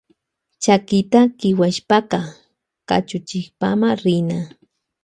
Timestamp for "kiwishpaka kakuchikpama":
1.39-3.89